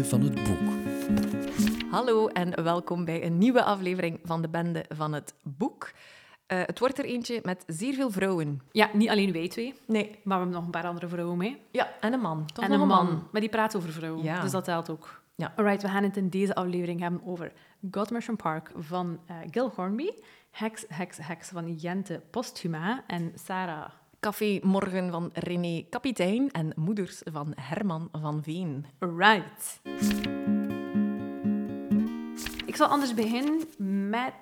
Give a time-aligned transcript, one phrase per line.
[0.00, 1.90] Bende van het Boek.
[1.90, 5.90] Hallo en welkom bij een nieuwe aflevering van de Bende van het Boek.
[6.52, 8.60] Uh, het wordt er eentje met zeer veel vrouwen.
[8.72, 10.04] Ja, niet alleen wij twee, Nee.
[10.10, 11.60] maar we hebben nog een paar andere vrouwen mee.
[11.70, 12.46] Ja, en een man.
[12.46, 13.28] Toch en nog een man.
[13.32, 14.40] Maar die praat over vrouwen, Ja.
[14.40, 15.22] dus dat telt ook.
[15.34, 15.52] Ja.
[15.56, 17.52] Alright, we gaan het in deze aflevering hebben over
[17.90, 20.10] Godmersham Park van eh, Gil Hornby,
[20.50, 23.90] Hex, Hex, Hex van Jente Posthuma en Sarah.
[24.20, 28.86] Café Morgen van René Kapitein en Moeders van Herman van Veen.
[28.98, 29.80] Right.
[32.66, 33.60] Ik zal anders beginnen
[34.08, 34.34] met,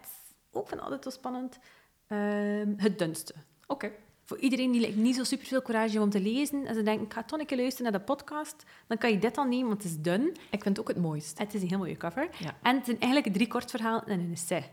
[0.51, 1.59] ook van altijd zo spannend,
[2.07, 3.35] ehm, het dunste.
[3.67, 3.91] Oké.
[4.25, 7.07] Voor iedereen die like, niet zo superveel courage heeft om te lezen en ze denken,
[7.07, 9.69] ik ga toch een keer luisteren naar de podcast, dan kan je dit dan nemen,
[9.69, 10.29] want het is dun.
[10.51, 11.39] Ik vind het ook het mooist.
[11.39, 12.29] Het is een heel mooie cover.
[12.39, 12.57] Ja.
[12.63, 14.71] En het zijn eigenlijk drie kortverhalen en een essay.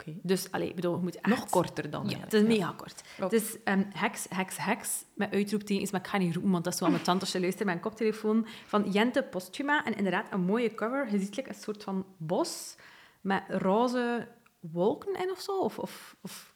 [0.00, 0.14] Oké.
[0.22, 1.26] Dus, allee, ik bedoel, je moet echt...
[1.26, 2.46] Nog korter dan Ja, het is Ja.
[2.46, 3.02] mega kort.
[3.16, 6.74] Het is ehm, heks, heks, heks, met uitroeptekens, maar ik ga niet roepen, want dat
[6.74, 9.84] is aan mijn tante als je luistert met een koptelefoon, van Jente Posthuma.
[9.84, 11.12] En inderdaad, een mooie cover.
[11.12, 12.76] Je ziet like, een soort van bos
[13.20, 14.28] met roze
[14.60, 16.54] wolken in of zo, of, of, of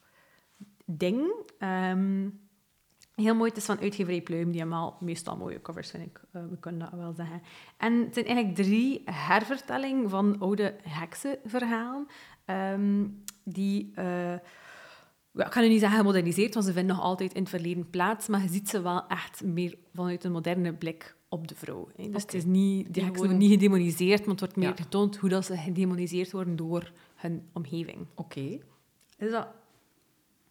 [0.85, 1.31] ding.
[1.59, 2.29] Ehm,
[3.15, 6.21] heel mooi, het is van uitgeverij Pluim, die allemaal meestal mooie covers, vind ik.
[6.31, 7.41] Eh, we kunnen dat wel zeggen.
[7.77, 12.07] En het zijn eigenlijk drie hervertellingen van oude heksenverhalen,
[12.45, 13.07] ehm,
[13.45, 13.91] die...
[13.95, 14.33] eh,
[15.31, 17.89] ja, ik kan nu niet zeggen gemoderniseerd, want ze vinden nog altijd in het verleden
[17.89, 21.87] plaats, maar je ziet ze wel echt meer vanuit een moderne blik op de vrouw.
[21.95, 22.09] Hè.
[22.09, 24.75] Dus het is niet, die worden gedemoniseerd, maar het wordt meer Ja.
[24.75, 28.05] getoond hoe dat ze gedemoniseerd worden door hun omgeving.
[28.15, 28.59] Oké.
[29.17, 29.47] Is dat...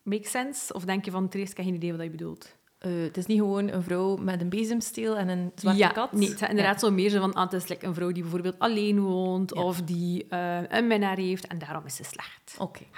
[0.02, 0.72] Make sense?
[0.74, 2.56] Of denk je van, Therese, ik heb geen idee wat je bedoelt?
[2.84, 6.12] Eh, het is niet gewoon een vrouw met een bezemsteel en een zwarte ja, kat.
[6.12, 8.22] Nee, het is inderdaad zo meer zo van, ah, het is like een vrouw die
[8.22, 9.62] bijvoorbeeld alleen woont, Ja.
[9.62, 12.56] of die eh, een minnaar heeft, en daarom is ze slecht.
[12.58, 12.80] Oké.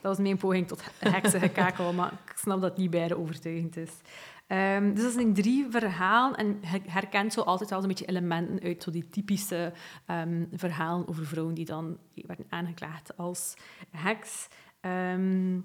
[0.00, 3.90] Dat was mijn poging tot heksengekakel, maar ik snap dat het niet beide overtuigend is.
[4.46, 8.60] Ehm, dus dat zijn drie verhalen en je herkent zo altijd wel een beetje elementen
[8.62, 9.72] uit zo die typische
[10.06, 13.54] ehm, verhalen over vrouwen die dan werden aangeklaagd als
[13.90, 14.48] heks.
[14.80, 15.58] Ehm,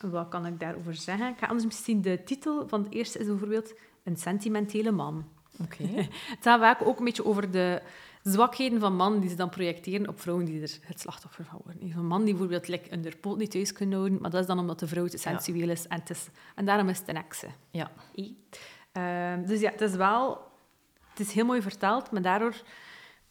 [0.00, 1.28] wat kan ik daarover zeggen?
[1.28, 5.24] Ik ga anders misschien de titel van het eerste is bijvoorbeeld Een sentimentele man.
[5.62, 5.82] Oké.
[6.34, 7.82] Het gaat vaak ook een beetje over de
[8.22, 11.92] zwakheden van mannen die ze dan projecteren op vrouwen die er het slachtoffer van worden.
[11.96, 14.58] Een man die bijvoorbeeld like, een poot niet thuis kunnen houden, maar dat is dan
[14.58, 17.46] omdat de vrouw te sensueel is en, het is, en daarom is het een hekse.
[17.70, 17.90] Ja.
[18.92, 20.46] Ehm, dus ja, het is wel...
[21.08, 22.62] Het is heel mooi verteld, maar daardoor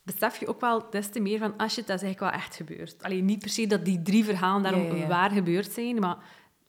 [0.03, 2.55] besef je ook wel des te meer van, ah shit, dat is eigenlijk wel echt
[2.55, 3.03] gebeurd.
[3.03, 5.07] Alleen niet per se dat die drie verhalen daarom ja.
[5.07, 6.17] waar gebeurd zijn, maar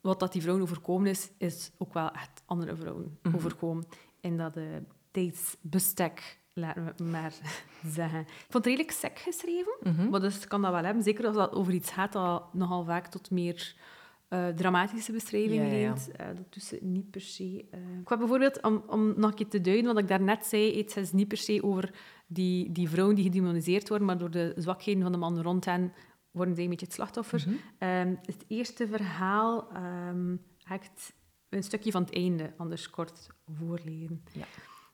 [0.00, 3.34] wat dat die vrouwen overkomen is, is ook wel echt andere vrouwen Mhm.
[3.36, 3.84] overkomen.
[4.20, 4.64] In dat uh,
[5.10, 7.34] tijdsbestek, laten we maar
[7.96, 8.20] zeggen.
[8.20, 10.08] Ik vond het redelijk sec geschreven, Mhm.
[10.08, 11.02] maar dus kan dat wel hebben.
[11.02, 13.74] Zeker als dat over iets gaat dat nogal vaak tot meer
[14.28, 16.10] eh, dramatische beschrijvingen Ja, leent.
[16.16, 17.64] Eh, dat doet ze niet per se.
[17.70, 17.78] eh.
[18.00, 20.96] Ik heb bijvoorbeeld, om, om nog een keer te duiden, wat ik daarnet zei, het
[20.96, 21.94] is niet per se over
[22.26, 25.92] die, die vrouwen die gedemoniseerd worden, maar door de zwakheden van de man rond hen
[26.30, 27.44] worden zij een beetje het slachtoffer.
[27.46, 27.56] Mhm.
[27.78, 29.68] Ehm, het eerste verhaal
[30.58, 30.82] ga ik
[31.48, 34.24] een stukje van het einde anders kort voorlezen.
[34.32, 34.46] Ja.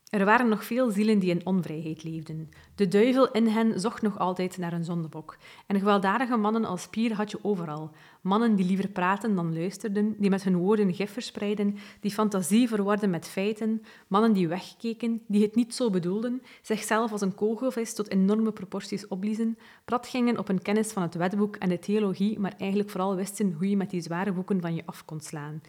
[0.09, 2.49] Er waren nog veel zielen die in onvrijheid leefden.
[2.75, 5.37] De duivel in hen zocht nog altijd naar een zondebok.
[5.67, 7.91] En gewelddadige mannen als Pier had je overal.
[8.21, 13.09] Mannen die liever praten dan luisterden, die met hun woorden gif verspreiden, die fantasie verwarden
[13.09, 18.11] met feiten, mannen die wegkeken, die het niet zo bedoelden, zichzelf als een kogelvis tot
[18.11, 22.53] enorme proporties opbliezen, prat gingen op een kennis van het wetboek en de theologie, maar
[22.57, 25.61] eigenlijk vooral wisten hoe je met die zware boeken van je af kon slaan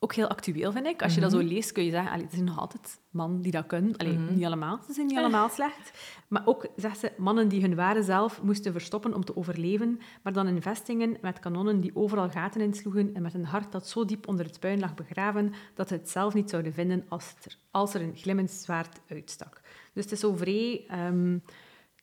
[0.00, 1.02] ook heel actueel, vind ik.
[1.02, 3.52] Als je dat zo leest, kun je zeggen, allee, er zijn nog altijd mannen die
[3.52, 3.96] dat kunnen.
[3.96, 5.98] Allee, niet allemaal, ze zijn niet allemaal slecht.
[6.28, 10.32] Maar ook, zegt ze, mannen die hun ware zelf moesten verstoppen om te overleven, maar
[10.32, 14.04] dan in vestingen met kanonnen die overal gaten insloegen en met een hart dat zo
[14.04, 17.56] diep onder het puin lag begraven, dat ze het zelf niet zouden vinden als er,
[17.70, 19.60] als er een glimmend zwaard uitstak.
[19.92, 20.84] Dus het is zo vrij...
[20.88, 21.38] ehm,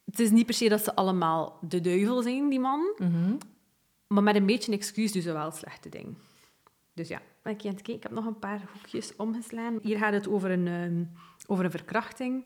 [0.06, 3.36] het is niet per se dat ze allemaal de duivel zijn, die man, Mhm.
[4.08, 6.18] maar met een beetje een excuus doen ze wel slechte dingen.
[6.94, 7.94] Dus ja, ben ik aan het kijken.
[7.94, 9.80] Ik heb nog een paar hoekjes omgeslaan.
[9.82, 11.04] Hier gaat het over een, ehm,
[11.48, 12.46] over een verkrachting.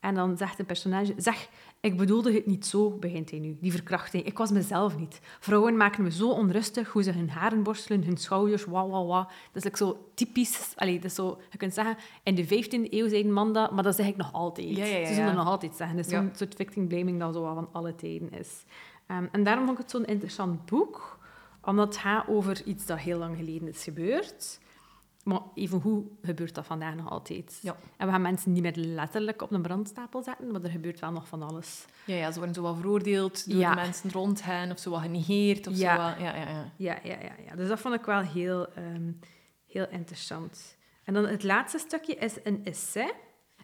[0.00, 1.14] En dan zegt een personage...
[1.16, 1.48] Zeg,
[1.80, 3.56] ik bedoelde het niet zo, begint hij nu.
[3.60, 4.24] Die verkrachting.
[4.24, 5.20] Ik was mezelf niet.
[5.40, 9.24] Vrouwen maken me zo onrustig, hoe ze hun haren borstelen, hun schouders, wauw, wauw, wauw.
[9.24, 10.72] Dat is like zo typisch...
[10.76, 13.70] Allee, dat is zo, je kunt zeggen, in de 15e eeuw zei een man dat,
[13.70, 14.76] maar dat zeg ik nog altijd.
[14.76, 15.36] Ja, ja, ja, Ze zullen ja.
[15.36, 15.96] nog altijd zeggen.
[15.96, 18.64] Dat is zo'n soort victim blaming dat zo van alle tijden is.
[19.06, 21.17] Ehm, en daarom vond ik het zo'n interessant boek
[21.68, 24.58] omdat het gaat over iets dat heel lang geleden is gebeurd.
[25.24, 27.58] Maar evengoed gebeurt dat vandaag nog altijd.
[27.62, 27.76] Ja.
[27.96, 31.10] En we gaan mensen niet meer letterlijk op een brandstapel zetten, maar er gebeurt wel
[31.12, 31.84] nog van alles.
[32.04, 33.70] Ja, ja, ze worden zo wat veroordeeld door Ja.
[33.70, 35.96] de mensen rond hen, of zo wat genegeerd, of Ja.
[35.96, 36.18] zo wat...
[36.26, 36.72] Ja, ja, ja.
[36.76, 37.56] Ja, ja, ja, ja.
[37.56, 39.12] Dus dat vond ik wel heel, ehm,
[39.66, 40.76] heel interessant.
[41.04, 43.12] En dan het laatste stukje is een essay.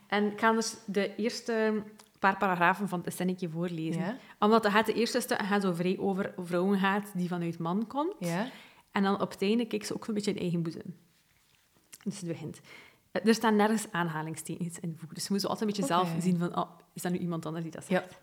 [0.07, 1.83] En ik ga dus de eerste
[2.31, 4.03] paar paragrafen van het essennetje voorlezen.
[4.03, 4.17] Ja.
[4.39, 7.87] Omdat het gaat de eerste stuk gaat zo vrij over vrouwen gaat die vanuit man
[7.87, 8.15] komt.
[8.19, 8.49] Ja.
[8.93, 10.97] En dan op het einde kijkt ze ook een beetje in eigen boezem.
[12.05, 12.61] Dus het begint.
[13.13, 15.15] Eh, Er staan nergens aanhalingstekens in het boek.
[15.15, 16.57] Dus je moet altijd een beetje zelf zien van...
[16.59, 17.99] Oh, is dat nu iemand anders die dat Ja.
[18.01, 18.21] zegt?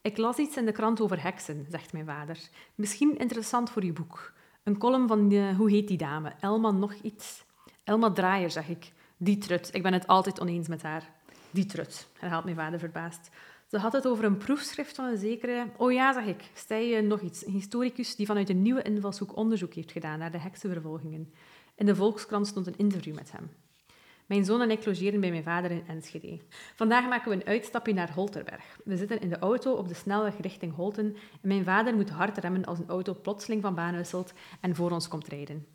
[0.00, 2.38] Ik las iets in de krant over heksen, zegt mijn vader.
[2.74, 4.32] Misschien interessant voor je boek.
[4.62, 6.32] Een column van, eh, hoe heet die dame?
[6.40, 7.44] Elma nog iets?
[7.84, 8.92] Elma Draaier, zeg ik.
[9.16, 9.68] Die trut.
[9.74, 11.10] Ik ben het altijd oneens met haar.
[11.52, 13.30] Die trut, herhaalt mijn vader verbaasd.
[13.66, 15.66] Ze had het over een proefschrift van een zekere...
[15.76, 16.42] Oh ja, zeg ik.
[16.54, 17.46] Stij nog iets.
[17.46, 21.32] Een historicus die vanuit een nieuwe invalshoek onderzoek heeft gedaan naar de heksenvervolgingen.
[21.74, 23.50] In de Volkskrant stond een interview met hem.
[24.26, 26.40] Mijn zoon en ik logeren bij mijn vader in Enschede.
[26.74, 28.78] Vandaag maken we een uitstapje naar Holterberg.
[28.84, 32.38] We zitten in de auto op de snelweg richting Holten en mijn vader moet hard
[32.38, 35.66] remmen als een auto plotseling van baan wisselt en voor ons komt rijden.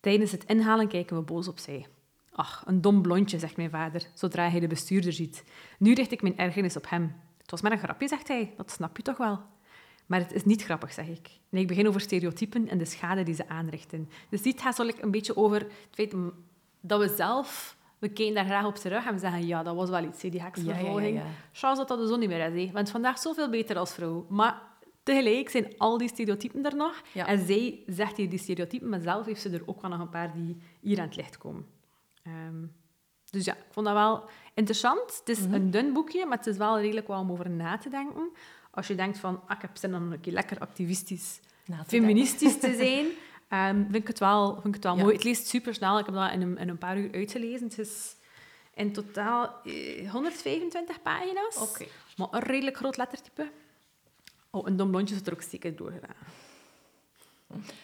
[0.00, 1.86] Tijdens het inhalen kijken we boos opzij.
[2.36, 5.44] Ach, een dom blondje, zegt mijn vader, zodra hij de bestuurder ziet.
[5.78, 7.14] Nu richt ik mijn ergernis op hem.
[7.38, 8.52] Het was maar een grapje, zegt hij.
[8.56, 9.40] Dat snap je toch wel?
[10.06, 11.28] Maar het is niet grappig, zeg ik.
[11.50, 14.08] En ik begin over stereotypen en de schade die ze aanrichten.
[14.28, 16.14] Dus dit gaat zo like een beetje over het feit
[16.80, 17.76] dat we zelf...
[17.98, 20.42] We kijken daar graag op terug en we zeggen, ja, dat was wel iets, die
[20.42, 21.16] heksvervolging.
[21.16, 21.30] Ja, ja.
[21.52, 22.66] Chance dat dat de zon niet meer is.
[22.66, 22.72] hè.
[22.72, 24.26] Bent vandaag zoveel beter als vrouw.
[24.28, 24.62] Maar
[25.02, 27.02] tegelijk zijn al die stereotypen er nog.
[27.14, 30.08] En zij zegt hier die stereotypen, maar zelf heeft ze er ook wel nog een
[30.08, 31.66] paar die hier aan het licht komen.
[32.24, 32.66] Ehm,
[33.30, 35.16] dus ja, ik vond dat wel interessant.
[35.18, 35.54] Het is Mhm.
[35.54, 38.30] een dun boekje, maar het is wel redelijk wel om over na te denken.
[38.70, 42.58] Als je denkt van, ah, ik heb zin om een keer lekker activistisch, te feministisch
[42.58, 43.06] te zijn,
[43.48, 45.02] ehm, vind ik het wel, vind ik het wel Ja.
[45.02, 45.14] mooi.
[45.14, 45.98] Het leest super snel.
[45.98, 47.66] Ik heb dat in een, in een paar uur uitgelezen.
[47.68, 48.16] Het is
[48.74, 51.56] in totaal eh, 125 pagina's.
[51.56, 51.84] Oké.
[52.16, 53.50] Maar een redelijk groot lettertype.
[54.50, 56.14] Oh, een dom blondje zit er ook zeker doorgedaan.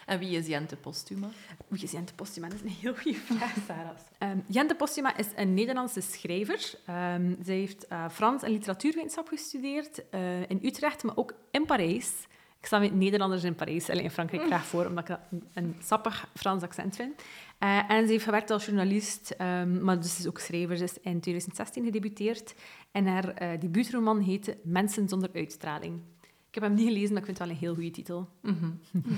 [0.06, 1.28] En wie is Jente Postuma?
[1.68, 2.48] Wie is Jente Postuma?
[2.48, 3.96] Dat is een heel goede vraag, Sarah.
[4.18, 6.74] Ehm, Jente Postuma is een Nederlandse schrijver.
[6.86, 12.12] Ehm zij heeft eh, Frans en literatuurwetenschap gestudeerd eh, in Utrecht, maar ook in Parijs.
[12.60, 15.76] Ik sta met Nederlanders in Parijs en in Frankrijk graag voor, omdat ik een, een
[15.82, 17.22] sappig Frans accent vind.
[17.58, 20.76] Eh, en ze heeft gewerkt als journalist, ehm, maar dus is ook schrijver.
[20.76, 22.54] Ze is in 2016 gedebuteerd.
[22.92, 26.00] En haar debuutroman heette Mensen zonder uitstraling.
[26.50, 28.28] Ik heb hem niet gelezen, maar ik vind het wel een heel goede titel.
[28.42, 28.70] Mhm.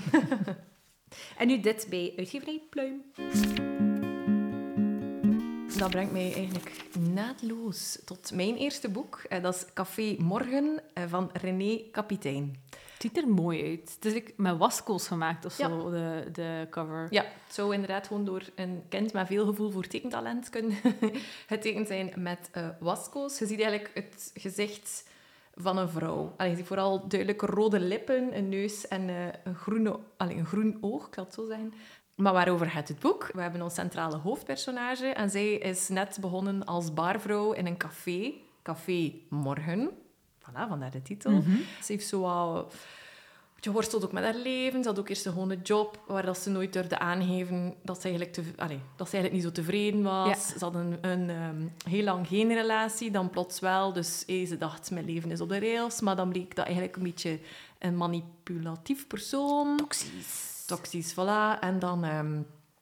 [1.38, 3.02] En nu dit bij uitgeverij Pluim.
[5.78, 9.22] Dat brengt mij eigenlijk naadloos tot mijn eerste boek.
[9.28, 12.56] Eh, dat is Café Morgen eh, van René Kapitein.
[12.70, 13.92] Het ziet er mooi uit.
[13.94, 15.68] Het is like met waskels gemaakt of Ja.
[15.68, 17.06] zo, de, de cover.
[17.10, 20.76] Ja, het zou inderdaad gewoon door een kind met veel gevoel voor tekentalent kunnen
[21.46, 22.50] getekend zijn met
[22.80, 23.38] waskoos.
[23.38, 25.04] Je ziet eigenlijk het gezicht
[25.54, 26.34] van een vrouw.
[26.36, 30.46] Allee, je ziet vooral duidelijk rode lippen, een neus en eh, een, groene, allee, een
[30.46, 31.72] groen oog, ik zal het zo zeggen.
[32.14, 33.30] Maar waarover gaat het boek?
[33.32, 38.32] We hebben ons centrale hoofdpersonage en zij is net begonnen als barvrouw in een café.
[38.62, 39.90] Café Morgen.
[40.38, 41.42] Voilà, vandaar de titel.
[41.82, 42.24] Ze heeft zo
[43.64, 44.82] Je worstelt ook met haar leven.
[44.82, 48.02] Ze had ook eerst een gewone job waar dat ze nooit durfde aangeven dat ze
[48.02, 50.28] eigenlijk, te, allee, dat ze eigenlijk niet zo tevreden was.
[50.28, 50.58] Ja.
[50.58, 53.92] Ze had een, een ehm, heel lang geen relatie, dan plots wel.
[53.92, 56.00] Dus eh, ze dacht, mijn leven is op de rails.
[56.00, 57.38] Maar dan bleek dat eigenlijk een beetje
[57.78, 59.76] een manipulatief persoon.
[59.76, 60.64] Toxisch.
[60.66, 61.58] Toxisch, voilà.
[61.60, 62.40] En dan ehm,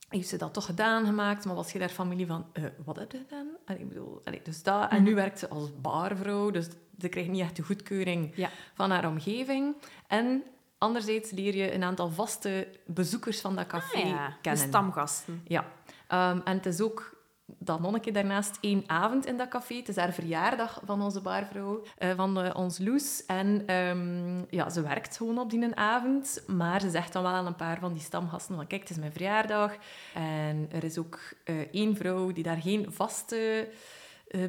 [0.09, 1.45] heeft ze dat toch gedaan gemaakt.
[1.45, 3.47] Maar was je daar familie van, eh, wat heb je gedaan?
[3.65, 4.91] Allee, ik bedoel, allee, dus dat.
[4.91, 6.51] En nu werkt ze als barvrouw.
[6.51, 6.67] Dus
[6.99, 8.51] ze kreeg niet echt de goedkeuring Ja.
[8.75, 9.75] van haar omgeving.
[10.07, 10.43] En
[10.81, 14.27] anderzijds leer je een aantal vaste bezoekers van dat café Ah, ja.
[14.29, 14.67] De kennen.
[14.69, 15.43] stamgasten.
[15.47, 15.65] Ja.
[16.07, 17.19] Ehm, en het is ook
[17.59, 19.75] dat nonneke daarnaast één avond in dat café.
[19.75, 23.27] Het is haar verjaardag van onze barvrouw, eh, van eh, ons Loes.
[23.27, 26.43] En ehm, ja, ze werkt gewoon op die avond.
[26.47, 28.97] Maar ze zegt dan wel aan een paar van die stamgasten van kijk, het is
[28.97, 29.77] mijn verjaardag.
[30.15, 33.69] En er is ook eh, één vrouw die daar geen vaste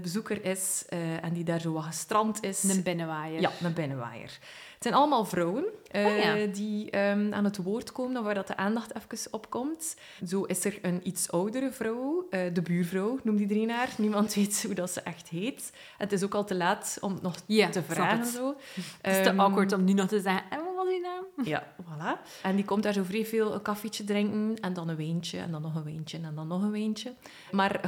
[0.02, 0.84] bezoeker is.
[0.90, 2.64] eh, en die daar zo wat gestrand is.
[2.64, 3.42] Een binnenwaaier.
[3.42, 4.38] Ja, een binnenwaaier.
[4.74, 6.54] Het zijn allemaal vrouwen eh, ja.
[6.54, 9.96] die ehm, aan het woord komen, waar dat de aandacht even op komt.
[10.28, 13.90] Zo is er een iets oudere vrouw, eh, de buurvrouw noemt iedereen haar.
[13.98, 15.72] Niemand weet hoe dat ze echt heet.
[15.98, 18.20] Het is ook al te laat om nog Ja, te vragen.
[18.20, 18.28] het.
[18.28, 18.56] Zo.
[19.02, 21.24] Het is te Ehm, awkward om nu nog te zeggen, en wat was die naam?
[21.54, 22.42] ja, voilà.
[22.44, 25.52] En die komt daar zo vrij veel een koffietje drinken en dan een wijntje en
[25.52, 27.14] dan nog een wijntje en dan nog een wijntje.
[27.52, 27.80] Maar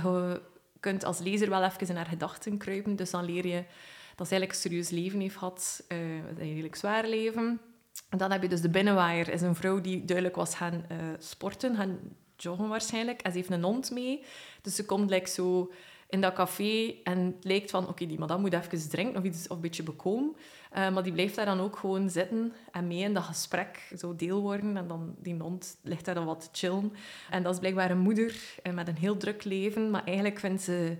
[0.83, 3.63] kunt als lezer wel even in haar gedachten kruipen, dus dan leer je
[4.15, 7.59] dat ze eigenlijk een serieus leven heeft gehad, eh, een redelijk zwaar leven.
[8.09, 10.97] En dan heb je dus de binnenwaaier, is een vrouw die duidelijk was gaan eh,
[11.17, 11.99] sporten, gaan
[12.37, 13.21] joggen waarschijnlijk.
[13.21, 14.23] En ze heeft een hond mee,
[14.61, 15.71] dus ze komt like, zo
[16.13, 19.47] in dat café en het lijkt van, oké, die madame moet even drinken of iets
[19.47, 20.35] of een beetje bekomen.
[20.71, 24.15] Eh, maar die blijft daar dan ook gewoon zitten en mee in dat gesprek zo
[24.15, 24.77] deel worden.
[24.77, 26.93] En dan die hond ligt daar dan wat te chillen.
[27.29, 30.61] En dat is blijkbaar een moeder eh, met een heel druk leven, maar eigenlijk vindt
[30.61, 30.97] ze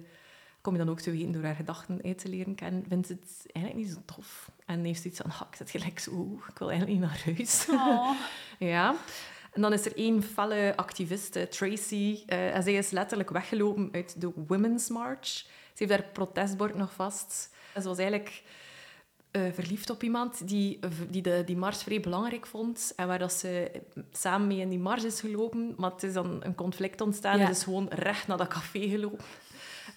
[0.62, 3.14] kom je dan ook te weten door haar gedachten uit te leren kennen, vindt ze
[3.14, 4.52] het eigenlijk niet zo tof.
[4.66, 7.68] En heeft zoiets van, ah, ik zit gelijk zo, ik wil eigenlijk niet naar huis.
[7.70, 8.12] Oh.
[8.74, 8.96] ja.
[9.54, 12.24] En dan is er één felle activiste, Tracy.
[12.26, 15.28] eh, en zij is letterlijk weggelopen uit de Women's March.
[15.28, 15.46] Ze
[15.76, 17.50] heeft haar protestbord nog vast.
[17.74, 18.44] En ze was eigenlijk
[19.32, 20.80] eh, verliefd op iemand die,
[21.10, 22.94] die de, die mars vrij belangrijk vond.
[22.96, 23.72] En waar dat ze
[24.12, 25.74] samen mee in die mars is gelopen.
[25.78, 27.38] Maar het is dan een conflict ontstaan.
[27.38, 27.46] Ja.
[27.46, 29.26] Ze is gewoon recht naar dat café gelopen.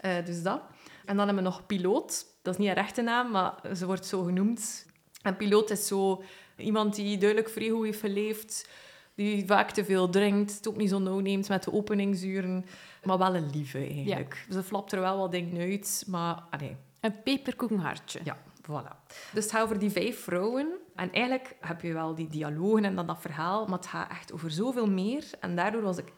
[0.00, 0.60] Eh, dus dat.
[1.04, 2.26] En dan hebben we nog piloot.
[2.42, 4.86] Dat is niet haar echte naam, maar ze wordt zo genoemd.
[5.22, 6.22] En piloot is zo
[6.56, 8.68] iemand die duidelijk vrij goed heeft geleefd.
[9.16, 10.54] Die vaak te veel drinkt.
[10.56, 12.64] Het ook niet zo nauw neemt met de openingsuren.
[13.04, 14.46] Maar wel een lieve eigenlijk.
[14.50, 16.04] Ze flapt er wel wat dingen uit.
[16.06, 18.20] Maar allee, Een peperkoekenhartje.
[18.25, 19.06] ja, voilà.
[19.32, 20.68] Dus het gaat over die vijf vrouwen.
[20.94, 24.32] En eigenlijk heb je wel die dialogen en dan dat verhaal, maar het gaat echt
[24.32, 25.25] over zoveel meer.
[25.40, 26.12] En daardoor was ik,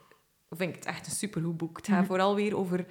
[0.51, 1.77] vind ik het echt een supergoed boek.
[1.77, 2.87] Het gaat vooral weer over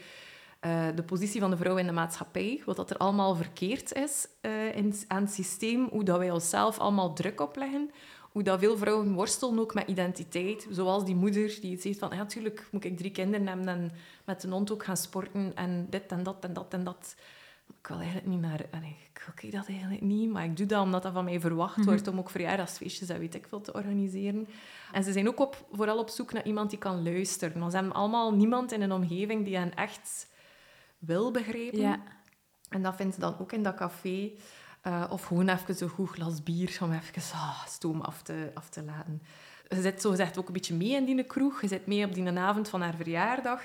[0.59, 4.27] eh, de positie van de vrouw in de maatschappij, wat dat er allemaal verkeerd is
[4.41, 7.91] eh, in, aan het systeem, hoe dat wij onszelf allemaal druk opleggen,
[8.38, 10.67] hoe dat veel vrouwen worstelen ook met identiteit.
[10.70, 13.91] Zoals die moeder die iets heeft van, ja, natuurlijk moet ik drie kinderen hebben en
[14.25, 17.15] met een hond ook gaan sporten en dit en dat en dat en dat.
[17.79, 18.65] Ik wil eigenlijk niet naar...
[18.72, 21.86] allee, ik kijk dat eigenlijk niet, maar ik doe dat omdat dat van mij verwacht
[21.86, 24.48] wordt om ook verjaardagsfeestjes en weet ik veel te organiseren.
[24.91, 27.60] En ze zijn ook op, vooral op zoek naar iemand die kan luisteren.
[27.60, 30.27] Want ze hebben allemaal niemand in een omgeving die hen echt
[30.98, 31.79] wil begrijpen.
[31.79, 32.01] Ja.
[32.70, 34.32] En dat vindt ze dan ook in dat café.
[34.88, 38.70] Eh, of gewoon even zo'n goed glas bier om even ah, stoom af te, af
[38.70, 39.22] te laten.
[39.70, 41.62] Je zit zogezegd ook een beetje mee in die kroeg.
[41.62, 43.62] Je zit mee op die avond van haar verjaardag.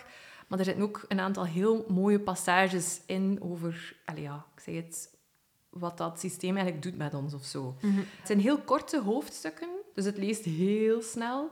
[0.48, 3.96] Maar er zitten ook een aantal heel mooie passages in over...
[4.14, 5.10] Ja, ik zeg het...
[5.70, 7.76] Wat dat systeem eigenlijk doet met ons of zo.
[8.18, 11.44] Het zijn heel korte hoofdstukken, dus het leest heel snel.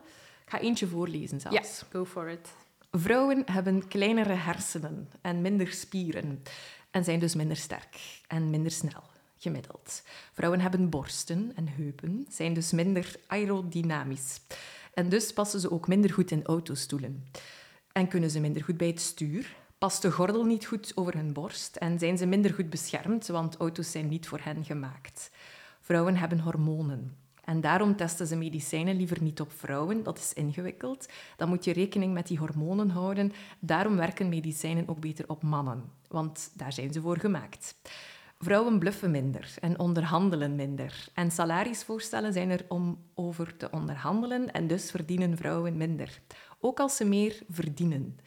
[0.45, 1.85] Ik ga eentje voorlezen Ja, zelfs.
[1.91, 2.53] go for it.
[2.91, 6.43] Vrouwen hebben kleinere hersenen en minder spieren
[6.91, 9.03] en zijn dus minder sterk en minder snel,
[9.41, 10.03] gemiddeld.
[10.33, 14.41] Vrouwen hebben borsten en heupen, zijn dus minder aerodynamisch.
[14.95, 17.25] En dus passen ze ook minder goed in autostoelen.
[17.93, 21.33] En kunnen ze minder goed bij het stuur, past de gordel niet goed over hun
[21.33, 25.31] borst en zijn ze minder goed beschermd, want auto's zijn niet voor hen gemaakt.
[25.81, 27.17] Vrouwen hebben hormonen.
[27.45, 30.03] En daarom testen ze medicijnen liever niet op vrouwen.
[30.03, 31.09] Dat is ingewikkeld.
[31.37, 33.33] Dan moet je rekening met die hormonen houden.
[33.59, 37.75] Daarom werken medicijnen ook beter op mannen, want daar zijn ze voor gemaakt.
[38.45, 41.09] Vrouwen bluffen minder en onderhandelen minder.
[41.15, 46.21] En salarisvoorstellen zijn er om over te onderhandelen en dus verdienen vrouwen minder.
[46.61, 48.19] Ook als ze meer verdienen.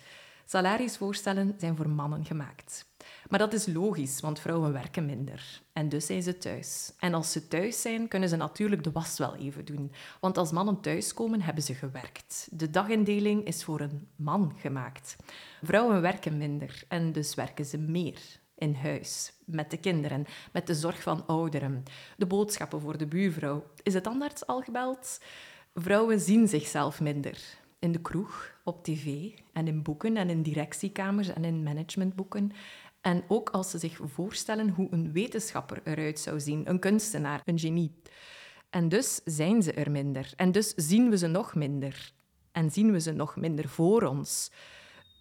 [0.46, 2.86] Salarisvoorstellen zijn voor mannen gemaakt.
[3.30, 5.62] Maar dat is logisch, want vrouwen werken minder.
[5.72, 6.94] En dus zijn ze thuis.
[7.00, 9.92] En als ze thuis zijn, kunnen ze natuurlijk de was wel even doen.
[10.20, 12.48] Want als mannen thuiskomen, hebben ze gewerkt.
[12.52, 15.16] De dagindeling is voor een man gemaakt.
[15.62, 20.76] Vrouwen werken minder en dus werken ze meer in huis, met de kinderen, met de
[20.76, 21.84] zorg van ouderen,
[22.18, 23.64] de boodschappen voor de buurvrouw.
[23.84, 25.20] Is het tandarts al gebeld?
[25.74, 27.38] Vrouwen zien zichzelf minder.
[27.80, 32.52] In de kroeg, op tv en in boeken en in directiekamers en in managementboeken.
[33.02, 37.60] En ook als ze zich voorstellen hoe een wetenschapper eruit zou zien, een kunstenaar, een
[37.60, 37.92] genie.
[38.70, 40.34] En dus zijn ze er minder.
[40.36, 42.12] En dus zien we ze nog minder.
[42.52, 44.52] En zien we ze nog minder voor ons.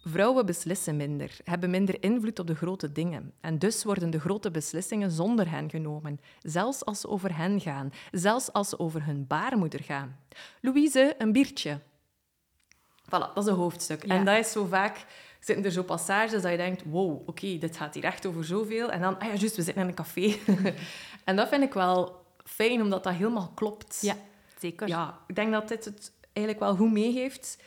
[0.05, 3.33] Vrouwen beslissen minder, hebben minder invloed op de grote dingen.
[3.41, 6.19] En dus worden de grote beslissingen zonder hen genomen.
[6.41, 7.93] Zelfs als ze over hen gaan.
[8.11, 10.19] Zelfs als ze over hun baarmoeder gaan.
[10.61, 11.79] Louise, een biertje.
[13.05, 14.05] Voilà, dat is een hoofdstuk.
[14.05, 14.15] Ja.
[14.15, 15.05] En dat is zo vaak...
[15.39, 16.83] Zitten er zo passages dat je denkt...
[16.85, 18.91] Wow, oké, dit gaat hier echt over zoveel.
[18.91, 19.19] En dan...
[19.19, 20.35] Ah ja, juist, we zitten in een café.
[21.25, 23.97] en dat vind ik wel fijn, omdat dat helemaal klopt.
[24.01, 24.15] Ja,
[24.59, 24.87] zeker.
[24.87, 27.57] Ja, ik denk dat dit het eigenlijk wel goed meegeeft.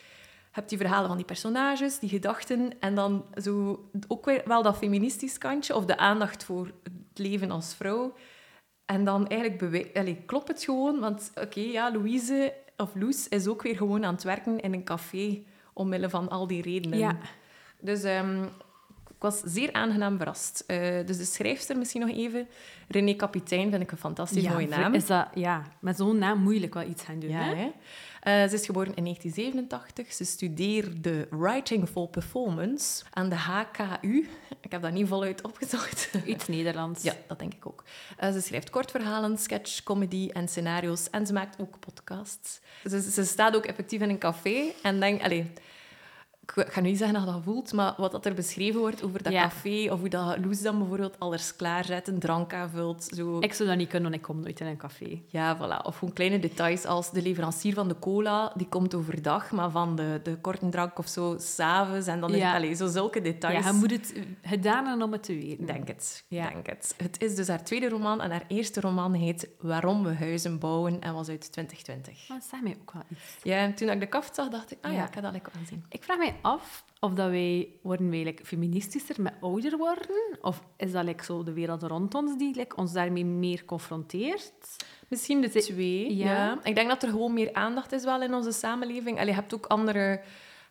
[0.57, 4.63] Je hebt die verhalen van die personages, die gedachten, en dan zo ook weer wel
[4.63, 8.15] dat feministisch kantje, of de aandacht voor het leven als vrouw.
[8.85, 13.63] En dan eigenlijk Allee, klopt het gewoon, want oké, ja, Louise of Loes is ook
[13.63, 16.99] weer gewoon aan het werken in een café, omwille van al die redenen.
[16.99, 17.19] Ja.
[17.81, 18.45] Dus ehm,
[19.16, 20.64] ik was zeer aangenaam verrast.
[20.66, 22.49] Eh, dus de schrijfster misschien nog even.
[22.88, 24.94] René Kapitein vind ik een fantastisch Ja, mooie naam.
[24.94, 27.30] Is dat, ja, met zo'n naam moeilijk wel iets gaan doen.
[27.30, 27.70] Ja, hè?
[28.20, 30.12] Eh, ze is geboren in 1987.
[30.12, 34.28] Ze studeerde Writing for Performance aan de HKU.
[34.61, 36.11] Ik heb dat niet voluit opgezocht.
[36.25, 37.02] Iets Nederlands.
[37.02, 37.85] Ja, dat denk ik ook.
[38.16, 41.11] Eh, ze schrijft kortverhalen, sketch, comedy en scenario's.
[41.11, 42.61] En ze maakt ook podcasts.
[42.85, 45.23] Ze, ze staat ook effectief in een café en denk...
[45.23, 45.44] Allez,
[46.55, 49.03] ik ga nu niet zeggen dat je dat voelt, maar wat dat er beschreven wordt
[49.05, 49.43] over dat Ja.
[49.43, 53.38] café, of hoe dat Loes dan bijvoorbeeld alles klaarzet, een drank aanvult, zo...
[53.41, 55.21] Ik zou dat niet kunnen, want ik kom nooit in een café.
[55.26, 55.85] Ja, voilà.
[55.87, 59.97] Of gewoon kleine details als de leverancier van de cola, die komt overdag, maar van
[59.97, 62.07] de, de korte drank of zo, s'avonds.
[62.07, 62.55] En dan is Ja.
[62.55, 63.65] allee, zo zulke details.
[63.65, 65.67] Ja, je moet het gedaan hebben om het te weten.
[65.67, 66.25] Denk het.
[66.29, 66.49] Ja.
[66.49, 66.95] Denk het.
[66.97, 71.00] Het is dus haar tweede roman en haar eerste roman heet Waarom we huizen bouwen
[71.00, 72.29] en was uit 2020.
[72.29, 73.37] Maar dat zegt mij ook wel iets.
[73.43, 75.07] Ja, en toen ik de kaft zag, dacht ik, ah ja, Ja.
[75.07, 75.85] ik heb dat lekker gezien.
[75.88, 80.62] Ik vraag mij af of dat wij worden wij like, feministischer met ouder worden, of
[80.76, 84.76] is dat like, zo de wereld rond ons die like, ons daarmee meer confronteert?
[85.09, 86.25] Misschien de twee, Ja.
[86.33, 86.59] ja.
[86.62, 89.16] Ik denk dat er gewoon meer aandacht is wel in onze samenleving.
[89.16, 90.21] Allee, je hebt ook andere...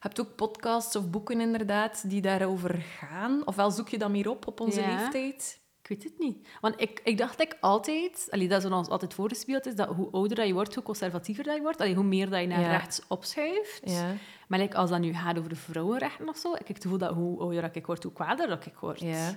[0.01, 3.41] Je hebt ook podcasts of boeken inderdaad die daarover gaan.
[3.45, 4.87] Ofwel zoek je dat meer op op onze Ja.
[4.95, 5.59] leeftijd.
[5.87, 6.47] Ik weet het niet.
[6.61, 10.09] Want ik, ik dacht like, altijd, allee, dat is ons altijd voorgespeeld is, dat hoe
[10.11, 12.59] ouder dat je wordt, hoe conservatiever dat je wordt, allee, hoe meer dat je naar
[12.61, 12.69] Ja.
[12.71, 13.81] rechts opschuift.
[13.83, 14.13] Ja.
[14.47, 16.97] Maar like, als dat nu gaat over de vrouwenrechten of zo, ik heb het gevoel
[16.97, 18.99] dat hoe ouder dat ik word, hoe kwader dat ik word.
[18.99, 19.35] ja.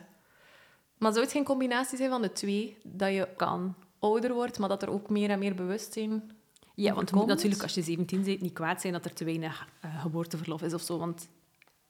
[0.99, 2.76] Maar zou het geen combinatie zijn van de twee?
[2.83, 3.75] Dat je Kan.
[3.99, 6.31] ouder wordt, maar dat er ook meer en meer bewustzijn
[6.75, 9.69] Ja, want moet natuurlijk als je 17 bent niet kwaad zijn dat er te weinig
[9.81, 11.28] eh, geboorteverlof is of zo, want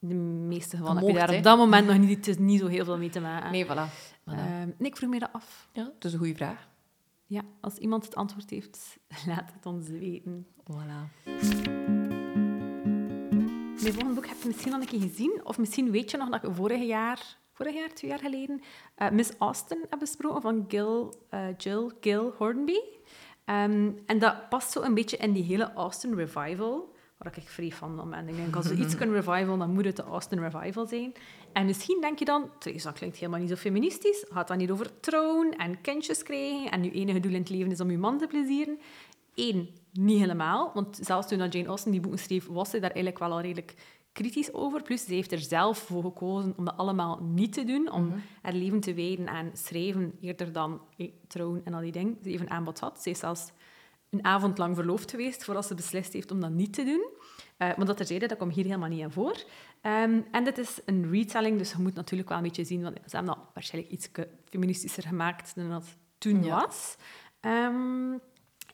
[0.00, 2.60] in de meeste gevallen heb je daar op dat moment nog niet, het is niet
[2.60, 3.50] zo heel veel mee te maken.
[3.50, 3.92] Nee, voilà.
[4.36, 5.68] Nee, ik vroeg me dat af.
[5.72, 6.68] ja, dat is een goede vraag.
[7.26, 10.46] Ja, als iemand het antwoord heeft, laat het ons weten.
[10.70, 11.24] Voilà.
[13.82, 16.28] Mijn volgende boek heb je misschien al een keer gezien, of misschien weet je nog
[16.28, 18.60] dat ik vorig jaar, vorig jaar, twee jaar geleden,
[18.94, 22.78] eh, Miss Austen heb besproken van Gil, eh, Jill Gil Hornby.
[23.44, 27.70] Ehm, en dat past zo een beetje in die hele Austen revival, waar ik vrij
[27.70, 28.28] van ben.
[28.28, 31.12] Ik denk, als we iets kunnen revival, dan moet het de Austen revival zijn.
[31.52, 34.24] En misschien denk je dan, "Therese, dat klinkt helemaal niet zo feministisch.
[34.28, 37.70] Gaat dat niet over troon en kindjes krijgen en je enige doel in het leven
[37.70, 38.78] is om je man te plezieren?
[39.34, 40.70] Eén, niet helemaal.
[40.74, 43.74] Want zelfs toen Jane Austen die boeken schreef, was ze daar eigenlijk wel al redelijk
[44.12, 44.82] kritisch over.
[44.82, 47.92] Plus, ze heeft er zelf voor gekozen om dat allemaal niet te doen.
[47.92, 52.18] Om haar leven te wijden aan schrijven eerder dan eh, trouwen en al die dingen.
[52.22, 53.02] Ze even aanbod had.
[53.02, 53.52] Ze is zelfs
[54.10, 57.06] een avond lang verloofd geweest voordat ze beslist heeft om dat niet te doen.
[57.56, 59.42] Eh maar dat terzijde, dat komt hier helemaal niet aan voor.
[59.80, 62.96] Ehm, en dit is een retelling, dus je moet natuurlijk wel een beetje zien, want
[63.06, 64.08] ze hebben dat waarschijnlijk iets
[64.48, 65.84] feministischer gemaakt dan dat
[66.18, 66.60] toen Ja.
[66.64, 66.96] was.
[67.40, 68.12] Ehm,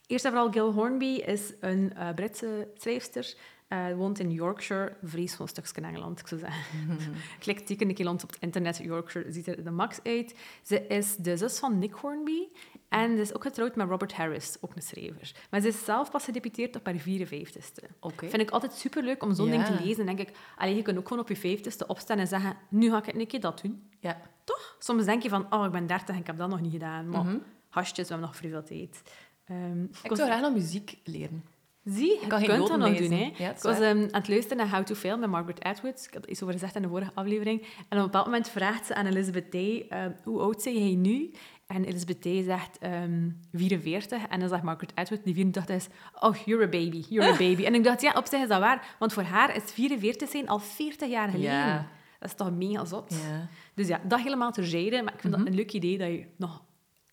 [0.07, 3.35] Eerst en vooral, Gil Hornby is een eh, Britse schrijfster.
[3.69, 6.99] eh, woont in Yorkshire, vrees van een stukje Engeland, ik zou zeggen.
[7.39, 8.77] Klik teken een keer op het internet.
[8.83, 10.35] Yorkshire ziet er de max uit.
[10.63, 12.49] Ze is de zus van Nick Hornby.
[12.89, 15.33] En ze is ook getrouwd met Robert Harris, ook een schrijver.
[15.51, 17.85] Maar ze is zelf pas gedeputeerd op haar 54ste.
[18.01, 18.29] Oké.
[18.29, 19.53] Vind ik altijd superleuk om zo'n Ja.
[19.53, 20.07] ding te lezen.
[20.07, 23.03] Denk ik, allee, je kunt ook gewoon op je 50ste opstaan en zeggen, nu ga
[23.05, 23.91] ik een keer dat doen.
[24.01, 24.21] Ja.
[24.45, 24.77] Toch?
[24.79, 27.09] Soms denk je van, oh, ik ben 30 en ik heb dat nog niet gedaan.
[27.09, 27.25] Maar
[27.69, 29.03] hasjes, we hebben nog vrij veel tijd.
[29.45, 31.45] Ehm, Ik zou graag nog muziek leren.
[31.85, 33.11] Zie, je kan kunt dat nog doen.
[33.11, 33.33] Hè.
[33.37, 36.05] Ja, ik was ehm, aan het luisteren naar How to Fail met Margaret Atwood.
[36.09, 37.61] Ik had iets over gezegd in de vorige aflevering.
[37.63, 40.95] En op een bepaald moment vraagt ze aan Elizabeth Day, ehm, hoe oud zeg jij
[40.95, 41.31] nu?
[41.67, 44.27] En Elizabeth Day zegt ehm 44.
[44.27, 45.87] En dan zegt Margaret Atwood, die 84 is,
[46.21, 47.65] oh, you're a baby, you're a baby.
[47.65, 48.97] en ik dacht, ja, op zich is dat waar.
[48.99, 51.53] Want voor haar is 44 zijn al 40 jaar geleden.
[51.53, 51.87] Ja.
[52.19, 53.15] Dat is toch mega zot?
[53.29, 53.49] Ja.
[53.75, 55.03] Dus ja, dat helemaal terzijde.
[55.03, 56.63] Maar ik vind dat een leuk idee dat je nog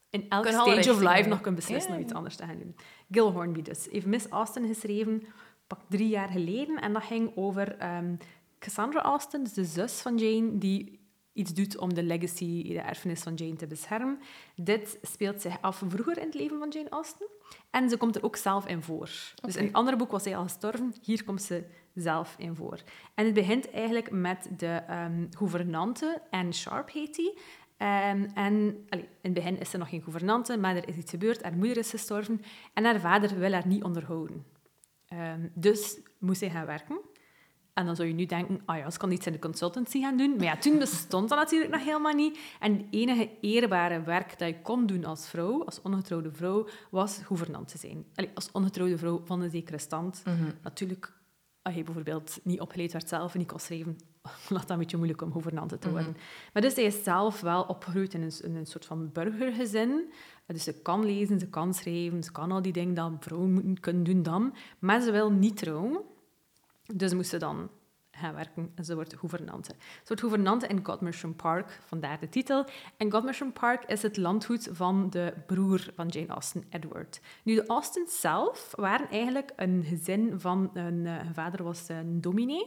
[0.09, 2.57] in elk Kunnen alle stage of life nog kunt beslissen om iets anders te gaan
[2.57, 2.75] doen.
[3.11, 3.87] Gil Hornby dus.
[3.91, 5.23] Heeft Miss Austen geschreven,
[5.67, 6.81] pak drie jaar geleden.
[6.81, 8.15] En dat ging over ehm,
[8.59, 10.99] Cassandra Austen, dus de zus van Jane, die
[11.33, 14.19] iets doet om de legacy, de erfenis van Jane te beschermen.
[14.55, 17.27] Dit speelt zich af vroeger in het leven van Jane Austen.
[17.69, 19.09] En ze komt er ook zelf in voor.
[19.41, 21.63] Dus in het andere boek was zij al gestorven, hier komt ze
[21.93, 22.79] zelf in voor.
[23.13, 27.37] En het begint eigenlijk met de ehm gouvernante, Anne Sharp heet die.
[27.77, 31.11] Ehm, en allee, in het begin is ze nog geen gouvernante, maar er is iets
[31.11, 31.43] gebeurd.
[31.43, 32.41] Haar moeder is gestorven
[32.73, 34.45] en haar vader wil haar niet onderhouden.
[35.07, 36.99] Ehm, dus moest zij gaan werken.
[37.73, 40.17] En dan zou je nu denken, ah ja, ze kan iets in de consultancy gaan
[40.17, 40.35] doen.
[40.35, 42.39] Maar ja, toen bestond dat natuurlijk nog helemaal niet.
[42.59, 47.17] En het enige eerbare werk dat je kon doen als vrouw, als ongetrouwde vrouw, was
[47.23, 48.05] gouvernant te zijn.
[48.15, 50.23] Allee, als ongetrouwde vrouw van een zekere stand.
[50.63, 51.13] Natuurlijk,
[51.61, 53.97] als je bijvoorbeeld niet opgeleid werd zelf en niet kon schrijven,
[54.49, 56.17] was dat een beetje moeilijk om gouvernante te worden.
[56.53, 60.11] Maar dus zij is zelf wel opgegroeid in een, in een soort van burgergezin.
[60.45, 63.79] Dus ze kan lezen, ze kan schrijven, ze kan al die dingen dat vrouwen moeten
[63.79, 64.55] kunnen doen dan.
[64.79, 66.01] Maar ze wil niet trouwen.
[66.95, 67.69] Dus moest ze dan
[68.11, 69.75] gaan werken en ze wordt gouvernante.
[69.79, 72.65] Ze wordt gouvernante in Godmersham Park, vandaar de titel.
[72.97, 77.21] En Godmersham Park is het landgoed van de broer van Jane Austen, Edward.
[77.43, 80.71] Nu, de Austens zelf waren eigenlijk een gezin van...
[80.73, 82.65] Een, eh, hun vader was een dominee.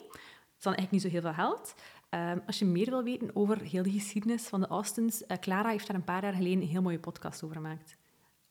[0.58, 1.74] Ze hadden eigenlijk niet zo heel veel geld.
[2.08, 5.68] Ehm, als je meer wil weten over heel de geschiedenis van de Austens, eh, Clara
[5.68, 7.96] heeft daar een paar jaar geleden een heel mooie podcast over gemaakt.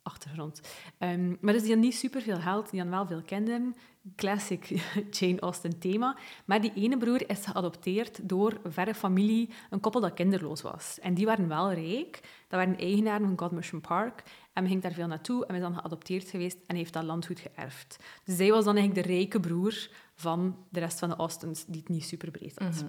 [0.04, 0.62] Achtergrond.
[0.98, 3.76] Ehm, maar dus die had niet superveel geld, die had wel veel kinderen.
[4.16, 4.84] Classic
[5.18, 6.18] Jane Austen thema.
[6.46, 11.00] Maar die ene broer is geadopteerd door verre familie, een koppel dat kinderloos was.
[11.02, 12.20] En die waren wel rijk.
[12.48, 14.24] Dat waren eigenaren van Godmersham Park.
[14.54, 17.40] En hij ging daar veel naartoe en is dan geadopteerd geweest en heeft dat landgoed
[17.40, 18.04] geërfd.
[18.24, 21.80] Dus zij was dan eigenlijk de rijke broer van de rest van de Austens, die
[21.80, 22.76] het niet super breed had.
[22.76, 22.86] Mhm.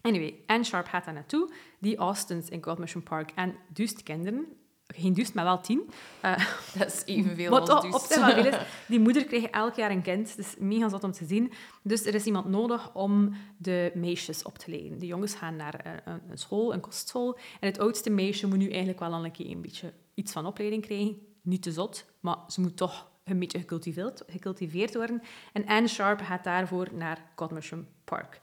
[0.00, 1.52] Anyway, Anne Sharp gaat daar naartoe.
[1.78, 4.46] Die Austens in Godmersham Park en duist kinderen.
[4.92, 5.90] Geen duist, maar wel tien.
[6.24, 6.36] Uh,
[6.78, 7.94] Dat is evenveel wat als dus.
[7.94, 8.54] op veel is.
[8.88, 10.36] Die moeder kreeg elk jaar een kind.
[10.36, 11.52] Dus mega zat om te zien.
[11.82, 14.98] Dus er is iemand nodig om de meisjes op te leiden.
[14.98, 17.38] De jongens gaan naar eh, een, een school, een kostschool.
[17.60, 20.46] En het oudste meisje moet nu eigenlijk wel al een keer een beetje iets van
[20.46, 21.26] opleiding krijgen.
[21.42, 25.22] Niet te zot, maar ze moet toch een beetje gecultiveerd, gecultiveerd worden.
[25.52, 28.40] En Anne Sharp gaat daarvoor naar Godmersham Park.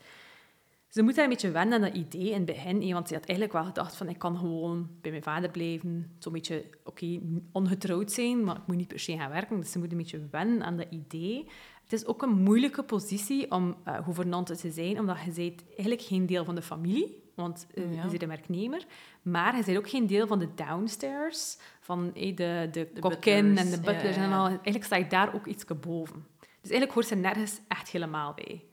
[0.89, 3.25] Ze moet daar een beetje wennen aan dat idee in het begin, want ze had
[3.25, 7.19] eigenlijk wel gedacht van ik kan gewoon bij mijn vader blijven, zo'n beetje, oké,
[7.52, 9.60] ongetrouwd zijn, maar ik moet niet per se gaan werken.
[9.60, 11.47] Dus ze moet een beetje wennen aan dat idee.
[11.84, 16.02] Het is ook een moeilijke positie om uh, gouvernante te zijn, omdat je bent eigenlijk
[16.02, 18.04] geen deel van de familie, want uh, Ja.
[18.04, 18.86] je bent een werknemer,
[19.21, 23.58] maar je bent ook geen deel van de downstairs, van eh, de, de, De kokkin
[23.58, 24.45] en de butlers ja, ja, en al.
[24.45, 26.25] Eigenlijk sta je daar ook iets boven.
[26.39, 28.63] Dus eigenlijk hoort ze nergens echt helemaal bij.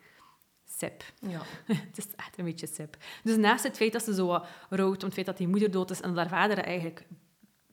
[0.76, 1.02] Sip.
[1.20, 1.40] Ja.
[1.88, 2.96] Het is echt een beetje sip.
[3.22, 5.70] Dus naast het feit dat ze zo wat rouwt om het feit dat die moeder
[5.70, 7.06] dood is en dat haar vader eigenlijk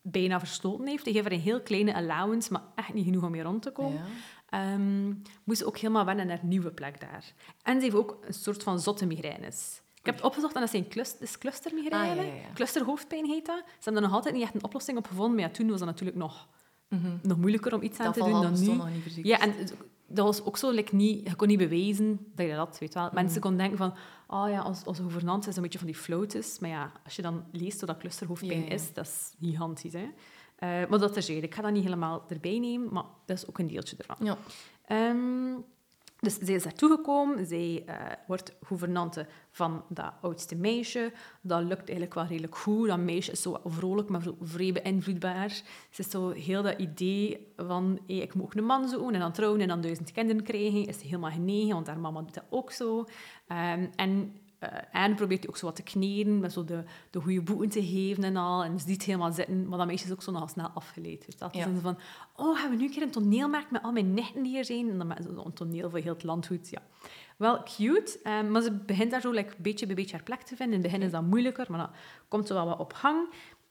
[0.02, 3.32] bijna verstoten heeft, die geeft haar een heel kleine allowance, maar echt niet genoeg om
[3.32, 4.02] mee rond te komen,
[4.50, 4.74] Ja.
[4.74, 5.08] ehm,
[5.44, 7.34] moest ze ook helemaal wennen naar haar nieuwe plek daar.
[7.62, 9.82] En ze heeft ook een soort van zotte migraines.
[10.00, 12.10] Ik heb het opgezocht en dat zijn clus, is clustermigraine.
[12.22, 12.54] Ah, ja, ja, ja.
[12.54, 13.58] Clusterhoofdpijn heet dat.
[13.66, 15.88] Ze hebben er nog altijd niet echt een oplossing op gevonden, maar toen was dat
[15.88, 16.48] natuurlijk nog,
[16.88, 17.18] Mhm.
[17.22, 18.66] nog moeilijker om iets aan te doen dan nu.
[18.68, 19.26] nog niet.
[19.26, 19.54] Ja, en
[20.14, 23.04] dat was ook zo, like, niet, je kon niet bewijzen dat je dat weet wel.
[23.04, 23.14] Mm.
[23.14, 23.94] Mensen konden denken van,
[24.28, 26.60] oh ja, als, als gouvernante is een beetje van die floates.
[26.60, 30.10] Maar ja, als je dan leest wat dat clusterhoofdpijn is, dat is gigantisch, hè.
[30.56, 31.46] Eh, maar dat terzijde.
[31.48, 34.26] Ik ga dat niet helemaal erbij nemen, maar dat is ook een deeltje ervan.
[34.26, 34.38] Ja.
[34.86, 35.56] Ehm,
[36.24, 37.46] dus zij is daartoe gekomen.
[37.46, 37.96] Zij eh,
[38.28, 41.12] wordt gouvernante van dat oudste meisje.
[41.42, 42.88] Dat lukt eigenlijk wel redelijk goed.
[42.88, 45.50] Dat meisje is zo vrolijk, maar vrij beïnvloedbaar.
[45.90, 49.20] Ze is zo heel dat idee van hey, ik moet ook een man zoeken en
[49.20, 50.86] dan trouwen en dan duizend kinderen krijgen.
[50.86, 53.06] Is helemaal genegen, want haar mama doet dat ook zo.
[53.48, 54.36] Ehm, en
[54.72, 57.70] eh, Anne probeert die ook zo wat te kneden, met zo de, de goede boeken
[57.70, 58.64] te geven en al.
[58.64, 61.26] En ze ziet helemaal zitten, maar dat meisje is ook zo nogal snel afgeleid.
[61.26, 61.68] Dus dat Ja.
[61.68, 61.98] is van,
[62.36, 64.66] oh, gaan we nu een keer een toneel maken met al mijn nichten die hier
[64.66, 64.90] zijn?
[64.90, 65.12] En dan
[65.46, 66.82] een toneel voor heel het landgoed, ja.
[67.38, 70.56] Wel cute, eh, maar ze begint daar zo like, beetje bij beetje haar plek te
[70.56, 70.76] vinden.
[70.76, 71.90] In het begin is dat moeilijker, maar dan
[72.28, 73.28] komt ze wel wat op gang.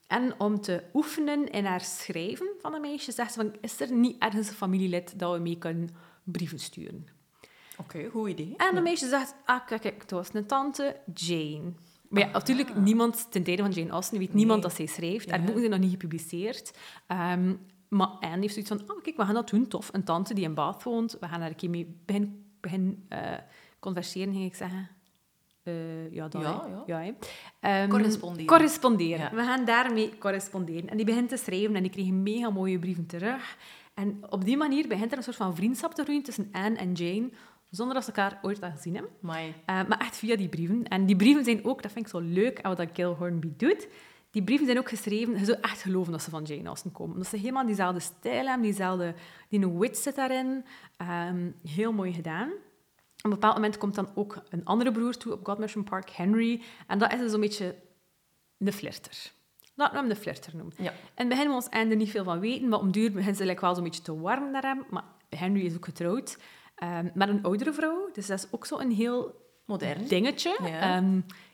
[0.07, 3.91] En om te oefenen in haar schrijven van een meisje, zegt ze van, is er
[3.91, 5.89] niet ergens een familielid dat we mee kunnen
[6.23, 7.07] brieven sturen?
[7.77, 8.53] Oké, goed idee.
[8.57, 11.73] En de meisje zegt, ah, kijk, kijk, het was een tante, Jane.
[12.09, 15.29] Maar ja, natuurlijk, niemand, ten tijde van Jane Austen, weet niemand dat zij schrijft.
[15.29, 15.43] Haar Ja.
[15.45, 16.77] boeken zijn nog niet gepubliceerd.
[17.07, 17.53] Ehm,
[17.89, 19.89] maar Anne heeft zoiets van, oh, kijk, we gaan dat doen, tof.
[19.93, 23.19] Een tante die in Bath woont, we gaan daar een keer mee begin, begin eh,
[23.79, 24.89] converseren, ging ik zeggen.
[25.63, 26.41] Eh, ja, dat,
[26.85, 27.13] Ja, ja.
[27.59, 28.45] Ehm, Corresponderen.
[28.45, 29.19] Corresponderen.
[29.19, 29.31] Ja.
[29.35, 30.89] We gaan daarmee corresponderen.
[30.89, 33.57] En die begint te schrijven en die kreeg mega mooie brieven terug.
[33.93, 36.91] En op die manier begint er een soort van vriendschap te groeien tussen Anne en
[36.93, 37.29] Jane,
[37.75, 39.11] zonder dat ze elkaar ooit al gezien hebben.
[39.65, 40.87] Eh, maar echt via die brieven.
[40.87, 43.51] En die brieven zijn ook, dat vind ik zo leuk, aan wat dat Gil Hornby
[43.57, 43.87] doet.
[44.31, 47.13] Die brieven zijn ook geschreven, je zou echt geloven dat ze van Jane Austen komen.
[47.13, 49.13] Omdat ze helemaal diezelfde stijl hebben, diezelfde,
[49.49, 50.65] die wit zit daarin.
[50.97, 52.49] Ehm, heel mooi gedaan.
[53.17, 56.61] Op een bepaald moment komt dan ook een andere broer toe op Godmersham Park, Henry.
[56.87, 57.75] En dat is dus een beetje
[58.57, 59.31] de flirter.
[59.75, 60.73] Laten we hem de flirter noemen.
[60.77, 60.91] Ja.
[60.91, 63.45] In het begin wil ons er niet veel van weten, maar om duur begint ze
[63.45, 64.83] like wel zo'n beetje te warm naar hem.
[64.89, 66.37] Maar Henry is ook getrouwd
[66.75, 68.09] ehm, met een oudere vrouw.
[68.13, 70.07] Dus dat is ook zo een heel Modern.
[70.07, 70.57] dingetje.
[70.61, 70.67] Ja.
[70.67, 71.03] Ja,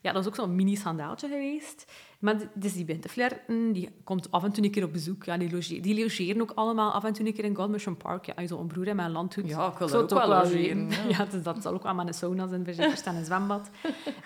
[0.02, 1.92] ja dat is ook zo'n mini-schandaaltje geweest.
[2.20, 5.24] Maar dus die begint te flirten, die komt af en toe een keer op bezoek.
[5.24, 8.26] Ja, die, die logeren ook allemaal af en toe een keer in Godmersham Park.
[8.26, 9.50] Ja, zo'n broer met een landgoed.
[9.50, 10.98] Ja, ik wil het ook wel logeren, ja.
[11.18, 13.70] Ja, dus dat zal ook allemaal een sauna zijn, verzekerd staan een zwembad.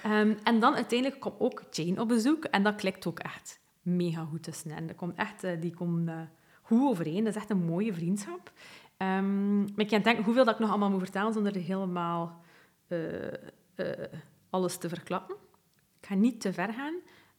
[0.03, 2.43] Ehm, en dan uiteindelijk komt ook Jane op bezoek.
[2.43, 4.87] En dat klikt ook echt mega goed tussen hen.
[4.87, 5.73] Dat komt echt, eh, die
[6.05, 6.15] eh,
[6.61, 7.23] goed overeen.
[7.23, 8.51] Dat is echt een mooie vriendschap.
[9.03, 12.41] Ehm, maar ik kan denken hoeveel dat ik nog allemaal moet vertellen zonder helemaal
[12.87, 13.37] eh, eh,
[14.49, 15.35] alles te verklappen.
[15.99, 16.93] Ik ga niet te ver gaan.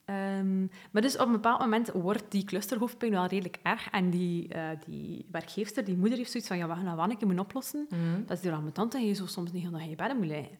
[0.05, 0.59] Ehm,
[0.91, 3.89] maar dus op een bepaald moment wordt die clusterhoofdpijn wel redelijk erg.
[3.89, 6.57] En die, eh, die werkgeefster, die moeder, heeft zoiets van...
[6.57, 7.87] Ja, we gaan dat keer moeten oplossen.
[7.89, 8.25] Mhm.
[8.25, 9.95] Dat is hier aan mijn tante en je zo soms niet heel dat je in
[9.95, 10.57] bed moet liggen.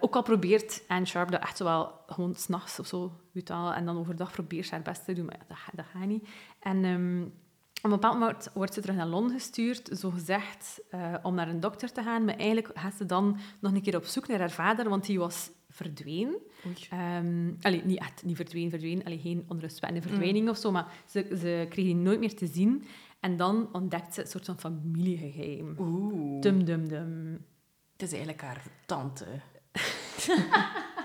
[0.00, 3.84] Ook al probeert Anne Sharp dat echt wel gewoon s'nachts of zo, weet je en
[3.84, 6.28] dan overdag probeert ze haar best te doen, maar ja, dat gaat niet.
[6.60, 7.24] En ehm,
[7.78, 11.48] op een bepaald moment wordt ze terug naar Londen gestuurd, zo gezegd, eh, om naar
[11.48, 14.38] een dokter te gaan, maar eigenlijk gaat ze dan nog een keer op zoek naar
[14.38, 15.50] haar vader, want die was.
[16.90, 19.04] Ehm allee, niet echt, niet verdween, verdween.
[19.04, 22.84] Allee, geen onrustwekkende verdwijning of zo, maar ze, ze kreeg die nooit meer te zien.
[23.20, 25.76] En dan ontdekt ze een soort van familiegeheim.
[25.78, 26.40] Oeh.
[26.40, 27.44] Dum, dum, dum.
[27.92, 29.26] Het is eigenlijk haar tante.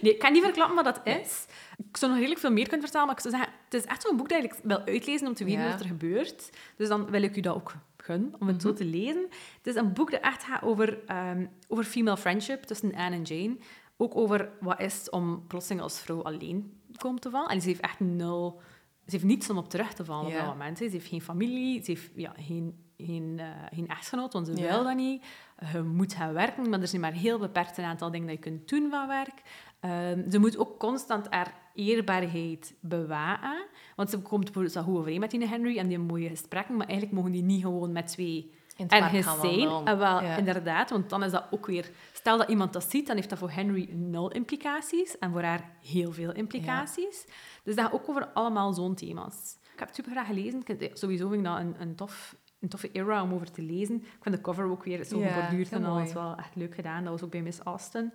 [0.00, 1.46] Nee, ik kan niet verklappen wat dat is.
[1.88, 4.02] Ik zou nog redelijk veel meer kunnen vertellen, maar ik zou zeggen, het is echt
[4.02, 5.70] zo'n boek dat ik wel uitlezen om te weten Ja.
[5.70, 6.50] wat er gebeurt.
[6.76, 9.26] Dus dan wil ik u dat ook gunnen, om het zo te lezen.
[9.56, 13.22] Het is een boek dat echt gaat over, ehm, over female friendship tussen Anne en
[13.22, 13.56] Jane.
[13.96, 17.48] Ook over wat is het om plotseling als vrouw alleen komen te vallen.
[17.48, 18.60] En ze heeft echt nul...
[19.04, 20.38] Ze heeft niets om op terug te vallen op Ja.
[20.44, 20.78] dat moment.
[20.78, 20.84] hè.
[20.86, 24.84] Ze heeft geen familie, ze heeft ja, geen, geen, eh, geen echtgenoot, want ze wil
[24.84, 25.24] dat niet.
[25.72, 28.42] Je moet gaan werken, maar er zijn maar heel beperkt een aantal dingen dat je
[28.42, 29.42] kunt doen van werk.
[29.80, 33.64] Ehm, ze moet ook constant haar eerbaarheid bewaken.
[33.96, 36.86] Want ze komt bijvoorbeeld zo goed overeen met die Henry en die mooie gesprekken, maar
[36.86, 39.68] eigenlijk mogen die niet gewoon met twee gaan zijn.
[39.84, 40.36] En wel, Ja.
[40.36, 41.90] inderdaad, want dan is dat ook weer...
[42.12, 45.70] Stel dat iemand dat ziet, dan heeft dat voor Henry nul implicaties en voor haar
[45.82, 47.26] heel veel implicaties.
[47.64, 49.58] Dus dat gaat ook over allemaal zo'n thema's.
[49.72, 50.62] Ik heb het super graag gelezen.
[50.92, 53.94] Sowieso vind ik dat een, een, tof, een toffe era om over te lezen.
[53.94, 56.74] Ik vind de cover ook weer zo Ja, geborduurd heel en alles wel echt leuk
[56.74, 57.02] gedaan.
[57.02, 58.12] Dat was ook bij Miss Austen.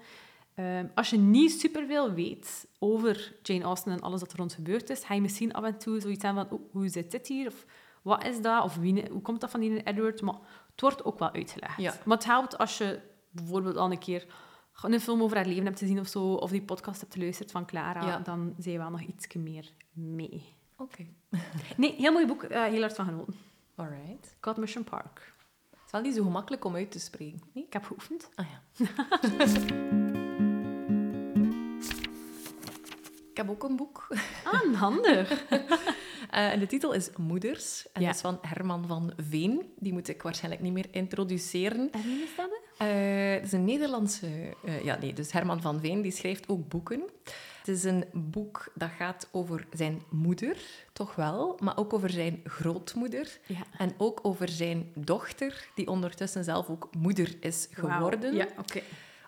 [0.55, 4.89] Ehm, als je niet superveel weet over Jane Austen en alles wat er rond gebeurd
[4.89, 7.47] is, ga je misschien af en toe zoiets aan van "Oeh, hoe zit dit hier?
[7.47, 7.65] Of
[8.01, 8.63] wat is dat?
[8.63, 10.21] Of wie, hoe komt dat van die Edward?
[10.21, 10.35] Maar
[10.71, 11.77] het wordt ook wel uitgelegd.
[11.77, 11.93] Ja.
[12.05, 14.25] Maar het helpt als je bijvoorbeeld al een keer
[14.81, 17.65] een film over haar leven hebt gezien of zo, of die podcast hebt geluisterd van
[17.65, 18.19] Clara, Ja.
[18.19, 20.43] dan zijn we wel nog iets meer mee.
[20.77, 21.05] Oké.
[21.77, 22.43] Nee, heel mooi boek.
[22.43, 23.33] eh, heel hard van genoten.
[23.75, 24.35] Alright.
[24.41, 25.33] Godmission Park.
[25.69, 27.41] Het is wel niet zo gemakkelijk om uit te spreken.
[27.53, 27.63] Nee?
[27.63, 28.29] Ik heb geoefend.
[28.35, 28.61] Ah ja.
[33.41, 34.07] heb ook een boek.
[34.43, 35.29] Ah, handig.
[36.31, 37.85] Eh, en de titel is Moeders.
[37.93, 38.07] En Ja.
[38.07, 39.73] dat is van Herman van Veen.
[39.79, 41.89] Die moet ik waarschijnlijk niet meer introduceren.
[41.91, 42.49] En wie is dat?
[42.77, 42.87] Eh,
[43.33, 44.27] het is een Nederlandse...
[44.65, 47.01] eh, ja, nee, dus Herman van Veen, die schrijft ook boeken.
[47.57, 50.57] Het is een boek dat gaat over zijn moeder,
[50.93, 53.39] toch wel, maar ook over zijn grootmoeder.
[53.45, 53.63] Ja.
[53.77, 58.35] En ook over zijn dochter, die ondertussen zelf ook moeder is geworden.
[58.35, 58.81] Ja, oké.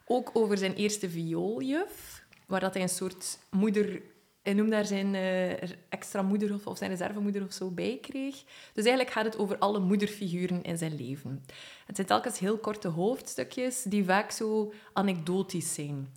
[0.06, 2.13] Ook over zijn eerste viooljuf,
[2.54, 4.02] waar dat hij een soort moeder...
[4.42, 8.36] Hij noemde daar zijn eh, extra moeder of, of zijn reservemoeder of zo bij kreeg.
[8.74, 11.44] Dus eigenlijk gaat het over alle moederfiguren in zijn leven.
[11.86, 16.08] Het zijn telkens heel korte hoofdstukjes die vaak zo anekdotisch zijn.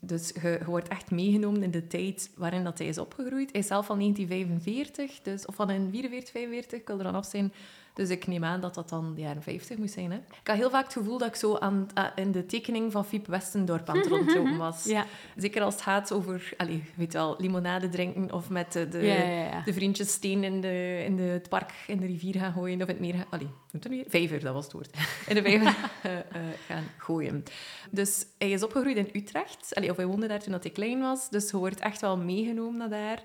[0.00, 3.50] Dus je, wordt echt meegenomen in de tijd waarin dat hij is opgegroeid.
[3.50, 7.26] Hij is zelf van 1945, dus, of van 44, 45, ik wil er dan af
[7.26, 7.52] zijn.
[7.94, 10.10] Dus ik neem aan dat dat dan de jaren 50 moet zijn.
[10.10, 10.16] Hè?
[10.16, 13.26] Ik had heel vaak het gevoel dat ik zo aan, in de tekening van Fiep
[13.26, 14.84] Westendorp aan het rondlopen was.
[14.84, 15.06] Ja.
[15.36, 19.14] Zeker als het gaat over, allez, weet wel, limonade drinken of met de, de, Ja,
[19.14, 19.62] ja, ja.
[19.64, 22.88] de vriendjes steen in, de, in de, het park in de rivier gaan gooien of
[22.88, 23.26] in het meer gaan...
[23.30, 24.04] Allee, nu weer?
[24.08, 24.96] Vijver, dat was het woord.
[25.28, 26.24] In de vijver eh, eh,
[26.66, 27.42] gaan gooien.
[27.90, 29.74] Dus hij is opgegroeid in Utrecht.
[29.74, 31.30] Allee, of hij woonde daar toen dat hij klein was.
[31.30, 33.22] Dus je wordt echt wel meegenomen naar daar.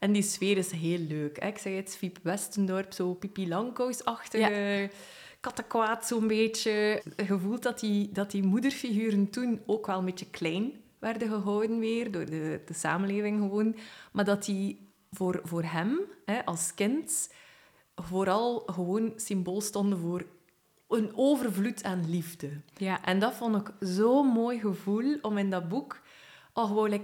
[0.00, 1.40] En die sfeer is heel leuk.
[1.40, 1.48] Hè?
[1.48, 4.90] Ik zeg het, Fiep Westendorp, zo Pipi Langkous-achtige...
[5.40, 7.02] Kattenkwaad zo'n beetje.
[7.16, 11.78] Je voelt dat die, dat die moederfiguren toen ook wel een beetje klein werden gehouden
[11.78, 13.76] weer, door de, de samenleving gewoon.
[14.12, 17.32] Maar dat die voor, voor hem, hè, als kind,
[17.94, 20.26] vooral gewoon symbool stonden voor
[20.88, 22.50] een overvloed aan liefde.
[22.76, 23.04] Ja.
[23.04, 26.00] En dat vond ik zo'n mooi gevoel om in dat boek...
[26.54, 27.00] Oh, gewoon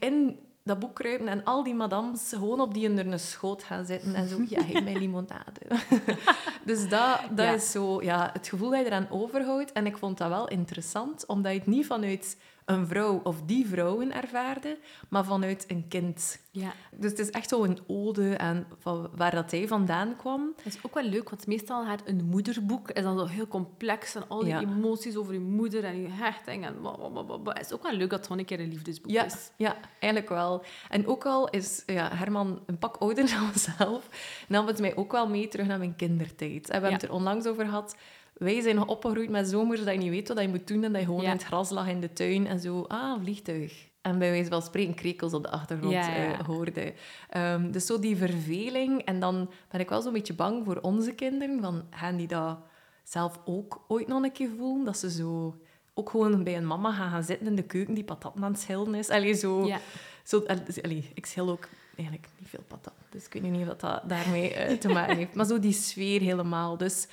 [0.00, 3.84] in dat boek kruipen en al die madams gewoon op die onder een schoot gaan
[3.84, 5.60] zitten en zo, ja, geef mij limonade.
[6.64, 7.52] dus dat, dat Ja.
[7.52, 9.72] is zo, ja, het gevoel dat je eraan overhoudt.
[9.72, 13.66] En ik vond dat wel interessant, omdat je het niet vanuit een vrouw of die
[13.66, 16.40] vrouwen ervaarde, maar vanuit een kind.
[16.50, 16.72] ja.
[16.92, 20.52] Dus het is echt zo een ode aan van waar dat hij vandaan kwam.
[20.56, 24.14] Dat is ook wel leuk, want meestal gaat een moederboek is dan zo heel complex
[24.14, 24.60] en al die Ja.
[24.60, 26.76] emoties over je moeder en je hechting en.
[27.44, 29.50] Het is ook wel leuk dat het gewoon een keer een liefdesboek Ja, is.
[29.56, 30.64] ja, eigenlijk wel.
[30.88, 34.08] En ook al is ja, Herman een pak ouder dan mezelf,
[34.48, 36.62] nam het mij ook wel mee terug naar mijn kindertijd.
[36.62, 37.96] En we hebben het er onlangs over gehad.
[38.40, 41.00] Wij zijn opgegroeid met zomers dat je niet weet wat je moet doen en dat
[41.00, 41.26] je gewoon Ja.
[41.30, 43.88] in het gras lag in de tuin en zo, ah, vliegtuig.
[44.00, 46.92] En bij wijze van spreken krekels op de achtergrond Ja, eh, hoorde.
[47.28, 49.02] Ehm, dus zo die verveling.
[49.02, 51.60] En dan ben ik wel zo'n beetje bang voor onze kinderen.
[51.60, 52.58] Van, gaan die dat
[53.04, 54.84] zelf ook ooit nog een keer voelen?
[54.84, 55.56] Dat ze zo
[55.94, 58.60] ook gewoon bij een mama gaan, gaan zitten in de keuken die patatten aan het
[58.60, 59.08] schillen is.
[59.08, 59.66] Allee, zo...
[59.66, 59.78] Ja.
[60.24, 60.44] Zo,
[60.82, 62.92] allee, ik schil ook eigenlijk niet veel patat.
[63.10, 65.34] Dus ik weet niet of dat, dat daarmee eh, te maken heeft.
[65.34, 66.76] Maar zo die sfeer helemaal.
[66.76, 67.06] Dus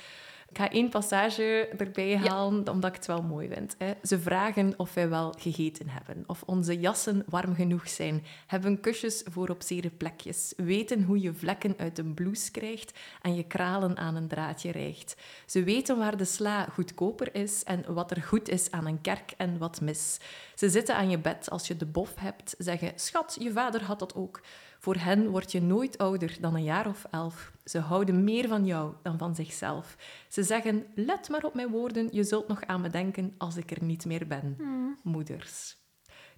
[0.50, 3.74] Ik ga één passage erbij halen, omdat ik het wel mooi vind.
[3.78, 3.92] Hè.
[4.02, 9.22] Ze vragen of wij wel gegeten hebben, of onze jassen warm genoeg zijn, hebben kusjes
[9.30, 13.96] voor op zere plekjes, weten hoe je vlekken uit een blouse krijgt en je kralen
[13.96, 15.16] aan een draadje rijgt.
[15.46, 19.34] Ze weten waar de sla goedkoper is en wat er goed is aan een kerk
[19.36, 20.18] en wat mis.
[20.54, 23.98] Ze zitten aan je bed als je de bof hebt, zeggen: Schat, je vader had
[23.98, 24.40] dat ook.
[24.78, 27.52] Voor hen word je nooit ouder dan een jaar of elf.
[27.64, 29.96] Ze houden meer van jou dan van zichzelf.
[30.28, 33.70] Ze zeggen: Let maar op mijn woorden, je zult nog aan me denken als ik
[33.70, 34.56] er niet meer ben.
[35.02, 35.76] Moeders.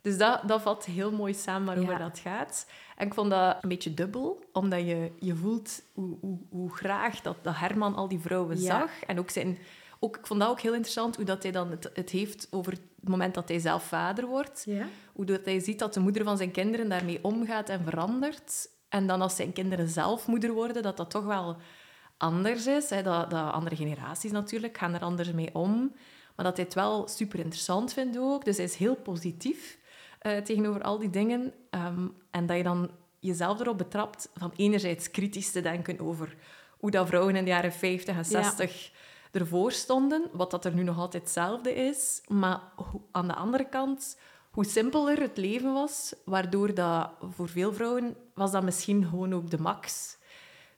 [0.03, 1.99] Dus dat, dat vat heel mooi samen waarover Ja.
[1.99, 2.67] dat gaat.
[2.97, 7.21] En ik vond dat een beetje dubbel, omdat je, je voelt hoe, hoe, hoe graag
[7.21, 8.79] dat, dat Herman al die vrouwen Ja.
[8.79, 9.03] zag.
[9.07, 9.59] En ook zijn...
[10.03, 12.73] Ook, ik vond dat ook heel interessant, hoe dat hij dan het, het heeft over
[12.73, 14.63] het moment dat hij zelf vader wordt.
[14.67, 14.87] Ja.
[15.13, 18.69] Hoe dat hij ziet dat de moeder van zijn kinderen daarmee omgaat en verandert.
[18.89, 21.57] En dan als zijn kinderen zelf moeder worden, dat dat toch wel
[22.17, 22.91] anders is.
[22.91, 23.03] Hè.
[23.03, 25.93] Dat, dat andere generaties natuurlijk gaan er anders mee om.
[26.37, 28.45] Maar dat hij het wel super interessant vindt ook.
[28.45, 29.79] Dus hij is heel positief
[30.19, 31.53] eh, tegenover al die dingen.
[31.71, 36.37] Ehm, en dat je dan jezelf erop betrapt van enerzijds kritisch te denken over
[36.79, 38.43] hoe dat vrouwen in de jaren 50 en Ja.
[38.43, 38.93] 60
[39.33, 40.23] ervoor stonden.
[40.33, 42.21] Wat dat er nu nog altijd hetzelfde is.
[42.29, 42.61] Maar
[43.11, 44.19] aan de andere kant
[44.51, 49.51] hoe simpeler het leven was, waardoor dat voor veel vrouwen was dat misschien gewoon ook
[49.51, 50.17] de max.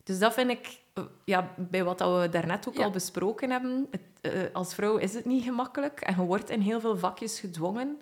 [0.05, 2.85] Dus dat vind ik, eh, ja, bij wat dat we daarnet ook Ja.
[2.85, 6.61] al besproken hebben, het, eh, als vrouw is het niet gemakkelijk en je wordt in
[6.61, 8.01] heel veel vakjes gedwongen.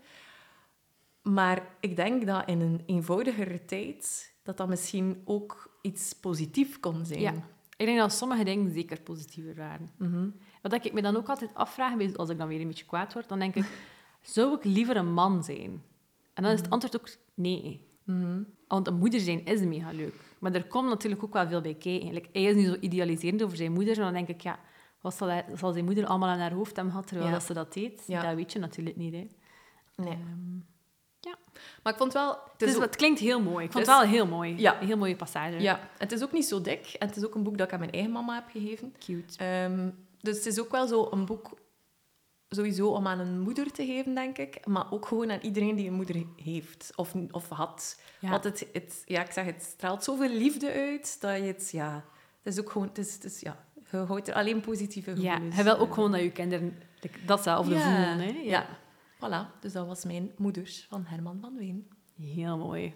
[1.23, 7.05] Maar ik denk dat in een eenvoudigere tijd, dat dat misschien ook iets positiefs kon
[7.07, 7.21] zijn.
[7.21, 7.35] Ja.
[7.81, 9.91] Ik denk dat sommige dingen zeker positiever waren.
[9.97, 10.29] Mhm.
[10.63, 13.29] Wat ik me dan ook altijd afvraag, als ik dan weer een beetje kwaad word,
[13.29, 13.65] dan denk ik,
[14.35, 15.83] zou ik liever een man zijn?
[16.35, 17.87] En dan is het antwoord ook nee.
[18.05, 18.43] Mhm.
[18.69, 20.15] Want een moeder zijn is mega leuk.
[20.39, 22.13] Maar er komt natuurlijk ook wel veel bij kijken.
[22.13, 24.59] Like, hij is nu zo idealiserend over zijn moeder, en dan denk ik, ja,
[25.01, 27.35] wat zal, hij, zal zijn moeder allemaal aan haar hoofd hebben gehad terwijl Ja.
[27.35, 28.05] dat ze dat deed?
[28.07, 28.23] Ja.
[28.23, 29.13] Dat weet je natuurlijk niet.
[29.13, 29.27] Hè.
[29.97, 30.13] Nee.
[30.13, 30.59] Ehm,
[31.21, 31.35] ja.
[31.83, 32.39] Maar ik vond wel...
[32.53, 33.65] Het, is, ook- het klinkt heel mooi.
[33.65, 34.59] Ik vond Het het is- wel heel mooi.
[34.59, 34.81] Ja.
[34.81, 35.61] Een heel mooie passage.
[35.61, 36.97] Ja, het is ook niet zo dik.
[36.99, 38.95] En het is ook een boek dat ik aan mijn eigen mama heb gegeven.
[38.99, 39.39] Cute.
[39.45, 39.89] Ehm,
[40.21, 41.51] dus het is ook wel zo een boek
[42.49, 44.67] sowieso om aan een moeder te geven, denk ik.
[44.67, 48.01] Maar ook gewoon aan iedereen die een moeder heeft of, of had.
[48.19, 48.31] Ja.
[48.31, 51.69] Want het, het, ja, ik zeg, het straalt zoveel liefde uit dat je het...
[51.73, 52.05] Ja,
[52.43, 52.89] het is ook gewoon...
[52.89, 55.55] Het is, het is, ja, je houdt er alleen positieve Ja, gevoelens.
[55.55, 56.83] hij wil ook gewoon dat je kinderen
[57.27, 58.19] datzelfde ja, voelen.
[58.35, 58.41] Hè?
[58.45, 58.67] Ja.
[59.21, 61.89] Voilà, dus dat was mijn moeders van Herman van Ween.
[62.17, 62.95] Heel mooi.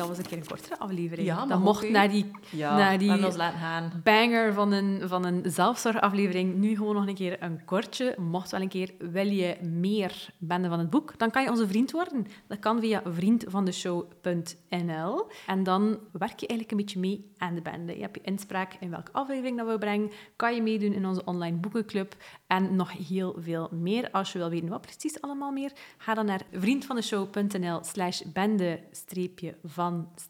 [0.00, 1.26] Dat was een keer een kortere aflevering.
[1.26, 4.00] Ja, dat mocht naar die Ja, Naar die- we hebben ons laten gaan.
[4.04, 6.54] banger van een, van een zelfzorgaflevering.
[6.54, 8.14] Nu gewoon nog een keer een kortje.
[8.18, 11.68] Mocht wel een keer, wil je meer Bende van het Boek, dan kan je onze
[11.68, 12.26] vriend worden.
[12.48, 15.26] Dat kan via vriendvandeshow.nl.
[15.46, 17.94] En dan werk je eigenlijk een beetje mee aan de bende.
[17.94, 20.10] Je hebt je inspraak in welke aflevering dat we brengen.
[20.36, 22.14] Kan je meedoen in onze online boekenclub.
[22.46, 24.10] En nog heel veel meer.
[24.10, 28.22] Als je wil weten wat precies allemaal meer, ga dan naar vriendvandeshow.nl slash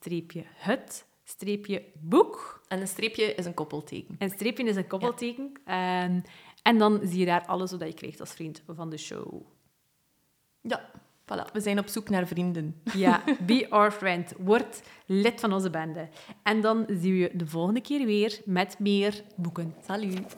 [0.01, 2.63] bende-van-het-boek.
[2.69, 4.17] En een streepje is een koppelteken.
[4.19, 5.53] En streepje is een koppelteken.
[5.65, 6.21] Ehm,
[6.63, 9.43] en dan zie je daar alles wat je krijgt als vriend van de show.
[10.61, 10.91] Ja,
[11.25, 11.53] voilà.
[11.53, 12.83] We zijn op zoek naar vrienden.
[12.95, 14.33] Ja, be our friend.
[14.39, 16.09] Word lid van onze bende.
[16.43, 19.75] En dan zien we je de volgende keer weer met meer boeken.
[19.87, 20.37] Salut.